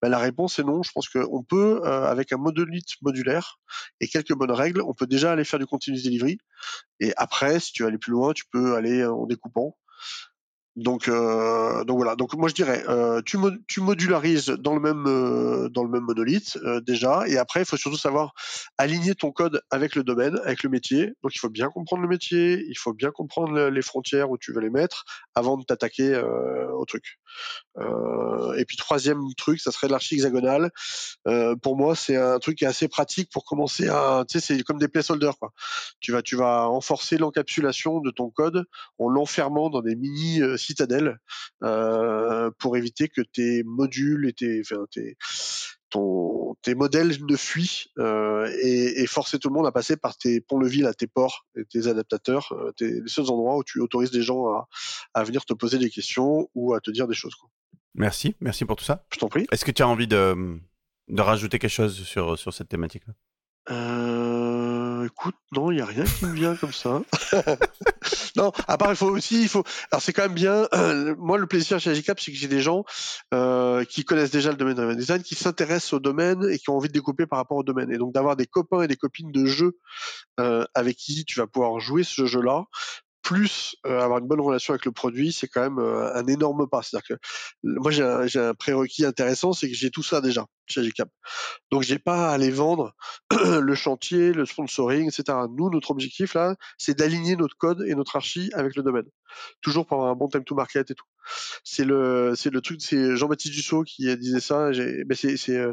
[0.02, 0.84] Ben, La réponse est non.
[0.84, 3.62] Je pense qu'on peut, euh, avec un monolithe modulaire
[4.02, 6.40] et quelques bonnes règles, on peut déjà aller faire du Continuous Delivery.
[7.00, 9.78] Et après, si tu veux aller plus loin, tu peux aller en découpant.
[10.78, 12.16] Donc, euh, donc voilà.
[12.16, 13.38] Donc moi je dirais, euh, tu,
[13.82, 17.76] modularises dans le même euh, dans le même monolithe euh, déjà, et après il faut
[17.76, 18.32] surtout savoir
[18.78, 21.14] aligner ton code avec le domaine, avec le métier.
[21.24, 24.54] Donc il faut bien comprendre le métier, il faut bien comprendre les frontières où tu
[24.54, 25.04] veux les mettre
[25.36, 27.20] avant de t'attaquer euh, au truc.
[28.58, 30.72] Et puis troisième truc, ça serait l'archi hexagonale.
[31.62, 34.64] pour moi, c'est un truc qui est assez pratique pour commencer à, tu sais, c'est
[34.64, 35.52] comme des placeholders quoi.
[36.00, 38.66] Tu vas tu vas renforcer l'encapsulation de ton code
[39.00, 41.20] en l'enfermant dans des mini citadelle
[41.64, 44.62] euh, pour éviter que tes modules et tes,
[44.92, 45.18] tes,
[46.62, 50.86] tes modèles ne fuient euh, et, forcer tout le monde à passer par tes ponts-levis,
[50.86, 54.22] à tes ports et tes adaptateurs, euh, tes, les seuls endroits où tu autorises des
[54.22, 54.66] gens
[55.14, 57.36] à, venir te poser des questions ou à te dire des choses.
[57.96, 59.06] Merci, merci pour tout ça.
[59.14, 59.46] Je t'en prie.
[59.52, 60.60] Est-ce que tu as envie de,
[61.10, 63.14] de rajouter quelque chose sur, sur cette thématique-là?
[63.70, 67.02] Euh, écoute, non, il n'y a rien qui me vient comme ça.
[68.36, 69.64] non, à part, il faut aussi, il faut.
[69.92, 70.68] Alors, c'est quand même bien.
[70.74, 72.84] Euh, moi, le plaisir chez Agicap, c'est que j'ai des gens
[73.34, 76.76] euh, qui connaissent déjà le domaine de design, qui s'intéressent au domaine et qui ont
[76.78, 77.92] envie de découper par rapport au domaine.
[77.92, 79.78] Et donc, d'avoir des copains et des copines de jeu
[80.74, 82.66] avec qui tu vas pouvoir jouer ce jeu-là,
[83.32, 86.68] plus euh, avoir une bonne relation avec le produit, c'est quand même euh, un énorme
[86.68, 86.82] pas.
[86.82, 87.22] C'est-à-dire que
[87.64, 91.10] moi j'ai un, un, prérequis intéressant, c'est que j'ai tout ça déjà chez Agicap.
[91.72, 92.96] Donc j'ai pas à aller vendre
[93.32, 95.38] le chantier, le sponsoring, etc.
[95.56, 99.06] Nous, notre objectif là, c'est d'aligner notre code et notre archi avec le domaine.
[99.62, 101.06] Toujours pour avoir un bon time to market et tout.
[101.64, 104.72] C'est le, c'est le truc, c'est Jean-Baptiste Dussault qui disait ça.
[104.72, 105.72] Ben c'est, c'est, euh,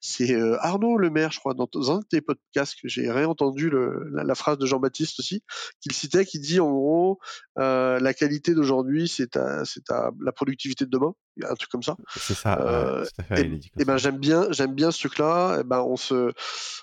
[0.00, 4.10] c'est Arnaud Le Maire, je crois, dans un de tes podcasts que j'ai réentendu le,
[4.12, 5.42] la, phrase de Jean-Baptiste aussi,
[5.80, 7.18] qu'il citait, qui dit en gros,
[7.58, 11.96] euh, la qualité d'aujourd'hui, c'est la productivité de demain un truc comme ça.
[12.16, 12.60] C'est ça.
[12.60, 15.60] Euh, et, et ben j'aime bien, j'aime bien ce truc-là.
[15.60, 16.32] Et ben on se,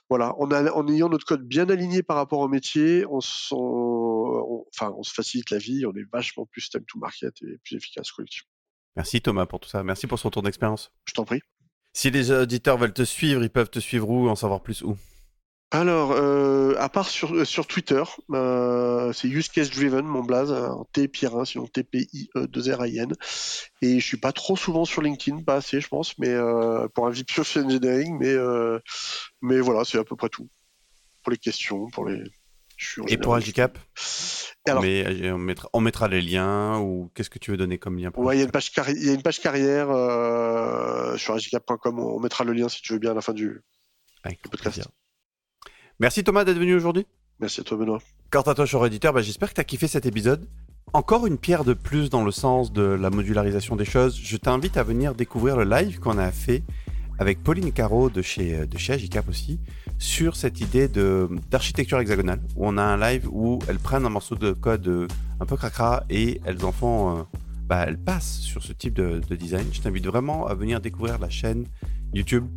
[0.10, 3.20] voilà, on a, en ayant notre code bien aligné par rapport au métier, on,
[3.52, 7.58] on, enfin, on se facilite la vie, on est vachement plus time to market et
[7.64, 8.50] plus efficace collectivement.
[8.96, 9.84] Merci Thomas pour tout ça.
[9.84, 10.92] Merci pour ce retour d'expérience.
[11.06, 11.42] Je t'en prie.
[11.94, 14.98] Si les auditeurs veulent te suivre, ils peuvent te suivre où, en savoir plus où?
[15.69, 18.01] Alors, euh, à part sur, euh, sur Twitter,
[18.32, 22.47] euh, c'est use case driven, mon blaze, en T Pierre sinon T P I E
[22.47, 23.13] 2 R I N.
[23.82, 27.06] Et je suis pas trop souvent sur LinkedIn, pas assez, je pense, mais euh, pour
[27.06, 28.34] un VIP sur engineering, mais
[29.41, 30.47] mais voilà, c'est à peu près tout
[31.23, 32.23] pour les questions, pour les.
[33.08, 33.80] Et pour Agicap
[34.67, 38.12] on, on, mettra, on, mettra, les liens ou qu'est-ce que tu veux donner comme lien
[38.15, 39.88] Ouais, il y a une page, y a une page carrière
[41.17, 41.99] sur agicap.com.
[41.99, 43.62] On mettra le lien si tu veux bien à la fin du,
[44.23, 44.75] Avec podcast.
[44.75, 44.91] Plaisir.
[46.00, 47.08] Merci Thomas d'être venu aujourd'hui.
[47.40, 48.00] Merci à toi Benoît.
[48.30, 50.48] Quant à toi, cher éditeur, bah, j'espère que tu as kiffé cet épisode.
[50.94, 54.20] Encore une pierre de plus dans le sens de la modularisation des choses.
[54.22, 56.64] Je t'invite à venir découvrir le live qu'on a fait
[57.20, 59.60] avec Pauline Caro de chez, de chez Agicap aussi
[59.98, 64.36] sur cette idée d'architecture hexagonale où on a un live où elles prennent un morceau
[64.36, 65.08] de code euh,
[65.40, 67.24] un peu cracra et elles en font, euh,
[67.66, 69.66] bah, elles passent sur ce type de, de design.
[69.72, 71.66] Je t'invite vraiment à venir découvrir la chaîne
[72.14, 72.48] YouTube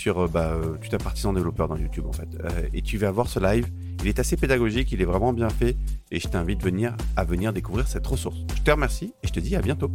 [0.00, 2.28] sur euh, bah, euh, tu tapes partisan développeur dans YouTube en fait.
[2.42, 3.68] Euh, et tu vas voir ce live.
[4.02, 5.76] Il est assez pédagogique, il est vraiment bien fait
[6.10, 8.38] et je t'invite venir, à venir découvrir cette ressource.
[8.56, 9.90] Je te remercie et je te dis à bientôt.